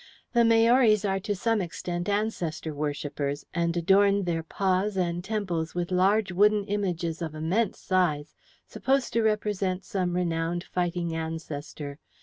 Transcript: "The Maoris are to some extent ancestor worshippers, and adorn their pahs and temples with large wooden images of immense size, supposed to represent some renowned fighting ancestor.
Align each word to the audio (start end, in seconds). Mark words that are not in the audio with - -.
"The 0.33 0.43
Maoris 0.43 1.05
are 1.05 1.19
to 1.19 1.35
some 1.35 1.61
extent 1.61 2.09
ancestor 2.09 2.73
worshippers, 2.73 3.45
and 3.53 3.77
adorn 3.77 4.23
their 4.23 4.41
pahs 4.41 4.97
and 4.97 5.23
temples 5.23 5.75
with 5.75 5.91
large 5.91 6.31
wooden 6.31 6.65
images 6.65 7.21
of 7.21 7.35
immense 7.35 7.77
size, 7.77 8.33
supposed 8.65 9.13
to 9.13 9.21
represent 9.21 9.85
some 9.85 10.15
renowned 10.15 10.63
fighting 10.63 11.15
ancestor. 11.15 11.99